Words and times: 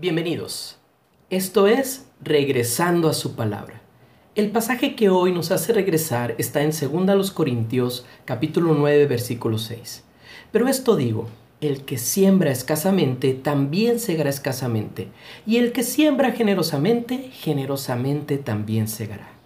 Bienvenidos. 0.00 0.76
Esto 1.28 1.66
es 1.66 2.06
Regresando 2.20 3.08
a 3.08 3.14
su 3.14 3.34
palabra. 3.34 3.82
El 4.36 4.52
pasaje 4.52 4.94
que 4.94 5.10
hoy 5.10 5.32
nos 5.32 5.50
hace 5.50 5.72
regresar 5.72 6.36
está 6.38 6.62
en 6.62 6.70
2 6.70 7.32
Corintios 7.32 8.06
capítulo 8.24 8.74
9 8.74 9.06
versículo 9.06 9.58
6. 9.58 10.04
Pero 10.52 10.68
esto 10.68 10.94
digo, 10.94 11.26
el 11.60 11.84
que 11.84 11.98
siembra 11.98 12.52
escasamente 12.52 13.34
también 13.34 13.98
segará 13.98 14.30
escasamente, 14.30 15.08
y 15.44 15.56
el 15.56 15.72
que 15.72 15.82
siembra 15.82 16.30
generosamente, 16.30 17.30
generosamente 17.32 18.38
también 18.38 18.86
segará. 18.86 19.37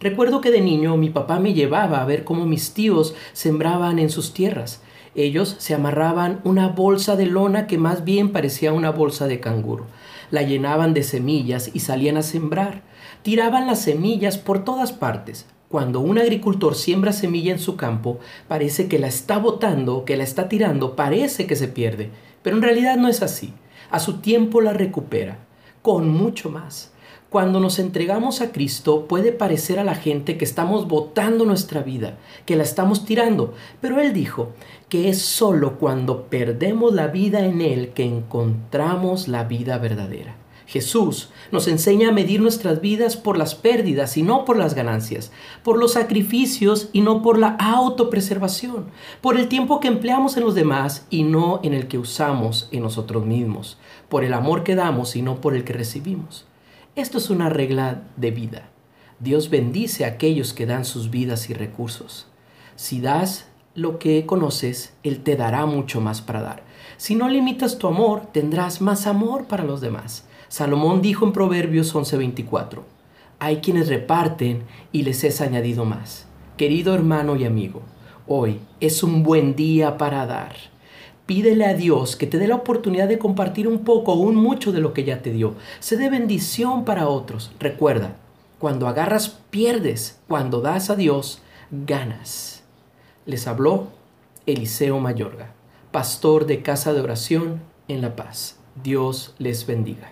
Recuerdo 0.00 0.40
que 0.40 0.50
de 0.50 0.60
niño 0.60 0.96
mi 0.96 1.10
papá 1.10 1.38
me 1.38 1.54
llevaba 1.54 2.00
a 2.00 2.06
ver 2.06 2.24
cómo 2.24 2.46
mis 2.46 2.72
tíos 2.72 3.14
sembraban 3.32 3.98
en 3.98 4.10
sus 4.10 4.32
tierras, 4.32 4.82
ellos 5.14 5.56
se 5.58 5.74
amarraban 5.74 6.40
una 6.44 6.68
bolsa 6.68 7.16
de 7.16 7.26
lona 7.26 7.66
que 7.66 7.78
más 7.78 8.04
bien 8.04 8.30
parecía 8.30 8.72
una 8.72 8.90
bolsa 8.90 9.26
de 9.26 9.40
canguro. 9.40 9.86
La 10.30 10.42
llenaban 10.42 10.94
de 10.94 11.02
semillas 11.02 11.70
y 11.74 11.80
salían 11.80 12.16
a 12.16 12.22
sembrar. 12.22 12.82
Tiraban 13.22 13.66
las 13.66 13.82
semillas 13.82 14.38
por 14.38 14.64
todas 14.64 14.92
partes. 14.92 15.46
Cuando 15.68 16.00
un 16.00 16.18
agricultor 16.18 16.76
siembra 16.76 17.12
semilla 17.12 17.52
en 17.52 17.58
su 17.58 17.76
campo, 17.76 18.20
parece 18.46 18.88
que 18.88 19.00
la 19.00 19.08
está 19.08 19.38
botando, 19.38 20.04
que 20.04 20.16
la 20.16 20.24
está 20.24 20.48
tirando, 20.48 20.94
parece 20.94 21.46
que 21.46 21.56
se 21.56 21.68
pierde. 21.68 22.10
Pero 22.42 22.56
en 22.56 22.62
realidad 22.62 22.96
no 22.96 23.08
es 23.08 23.22
así. 23.22 23.52
A 23.90 23.98
su 23.98 24.18
tiempo 24.18 24.60
la 24.60 24.72
recupera, 24.72 25.38
con 25.82 26.08
mucho 26.08 26.50
más. 26.50 26.92
Cuando 27.30 27.60
nos 27.60 27.78
entregamos 27.78 28.40
a 28.40 28.50
Cristo 28.50 29.06
puede 29.06 29.30
parecer 29.30 29.78
a 29.78 29.84
la 29.84 29.94
gente 29.94 30.36
que 30.36 30.44
estamos 30.44 30.88
botando 30.88 31.44
nuestra 31.44 31.80
vida, 31.80 32.18
que 32.44 32.56
la 32.56 32.64
estamos 32.64 33.04
tirando, 33.04 33.54
pero 33.80 34.00
Él 34.00 34.12
dijo 34.12 34.48
que 34.88 35.08
es 35.08 35.22
solo 35.22 35.78
cuando 35.78 36.24
perdemos 36.24 36.92
la 36.92 37.06
vida 37.06 37.46
en 37.46 37.60
Él 37.60 37.90
que 37.90 38.02
encontramos 38.02 39.28
la 39.28 39.44
vida 39.44 39.78
verdadera. 39.78 40.34
Jesús 40.66 41.30
nos 41.52 41.68
enseña 41.68 42.08
a 42.08 42.12
medir 42.12 42.40
nuestras 42.40 42.80
vidas 42.80 43.16
por 43.16 43.38
las 43.38 43.54
pérdidas 43.54 44.16
y 44.16 44.24
no 44.24 44.44
por 44.44 44.56
las 44.56 44.74
ganancias, 44.74 45.30
por 45.62 45.78
los 45.78 45.92
sacrificios 45.92 46.88
y 46.92 47.00
no 47.00 47.22
por 47.22 47.38
la 47.38 47.50
autopreservación, 47.60 48.86
por 49.20 49.36
el 49.36 49.46
tiempo 49.46 49.78
que 49.78 49.86
empleamos 49.86 50.36
en 50.36 50.42
los 50.42 50.56
demás 50.56 51.06
y 51.10 51.22
no 51.22 51.60
en 51.62 51.74
el 51.74 51.86
que 51.86 51.98
usamos 51.98 52.68
en 52.72 52.82
nosotros 52.82 53.24
mismos, 53.24 53.78
por 54.08 54.24
el 54.24 54.34
amor 54.34 54.64
que 54.64 54.74
damos 54.74 55.14
y 55.14 55.22
no 55.22 55.40
por 55.40 55.54
el 55.54 55.62
que 55.62 55.74
recibimos. 55.74 56.46
Esto 56.96 57.18
es 57.18 57.30
una 57.30 57.48
regla 57.48 58.02
de 58.16 58.32
vida. 58.32 58.68
Dios 59.20 59.48
bendice 59.48 60.04
a 60.04 60.08
aquellos 60.08 60.52
que 60.52 60.66
dan 60.66 60.84
sus 60.84 61.08
vidas 61.10 61.48
y 61.48 61.54
recursos. 61.54 62.26
Si 62.74 63.00
das 63.00 63.46
lo 63.76 64.00
que 64.00 64.26
conoces, 64.26 64.92
Él 65.04 65.22
te 65.22 65.36
dará 65.36 65.66
mucho 65.66 66.00
más 66.00 66.20
para 66.20 66.42
dar. 66.42 66.64
Si 66.96 67.14
no 67.14 67.28
limitas 67.28 67.78
tu 67.78 67.86
amor, 67.86 68.26
tendrás 68.32 68.80
más 68.80 69.06
amor 69.06 69.46
para 69.46 69.62
los 69.62 69.80
demás. 69.80 70.24
Salomón 70.48 71.00
dijo 71.00 71.24
en 71.24 71.32
Proverbios 71.32 71.94
11:24, 71.94 72.82
hay 73.38 73.58
quienes 73.58 73.88
reparten 73.88 74.64
y 74.90 75.02
les 75.02 75.22
es 75.22 75.40
añadido 75.40 75.84
más. 75.84 76.26
Querido 76.56 76.92
hermano 76.92 77.36
y 77.36 77.44
amigo, 77.44 77.82
hoy 78.26 78.58
es 78.80 79.04
un 79.04 79.22
buen 79.22 79.54
día 79.54 79.96
para 79.96 80.26
dar. 80.26 80.69
Pídele 81.30 81.64
a 81.64 81.74
Dios 81.74 82.16
que 82.16 82.26
te 82.26 82.38
dé 82.38 82.48
la 82.48 82.56
oportunidad 82.56 83.06
de 83.06 83.20
compartir 83.20 83.68
un 83.68 83.84
poco 83.84 84.14
o 84.14 84.16
un 84.16 84.34
mucho 84.34 84.72
de 84.72 84.80
lo 84.80 84.92
que 84.92 85.04
ya 85.04 85.22
te 85.22 85.30
dio. 85.30 85.54
Sé 85.78 85.96
de 85.96 86.10
bendición 86.10 86.84
para 86.84 87.06
otros. 87.06 87.52
Recuerda, 87.60 88.16
cuando 88.58 88.88
agarras 88.88 89.28
pierdes, 89.28 90.18
cuando 90.26 90.60
das 90.60 90.90
a 90.90 90.96
Dios 90.96 91.40
ganas. 91.70 92.64
Les 93.26 93.46
habló 93.46 93.90
Eliseo 94.44 94.98
Mayorga, 94.98 95.52
pastor 95.92 96.46
de 96.46 96.62
Casa 96.62 96.92
de 96.92 97.00
Oración 97.00 97.60
en 97.86 98.00
La 98.00 98.16
Paz. 98.16 98.58
Dios 98.82 99.36
les 99.38 99.68
bendiga. 99.68 100.10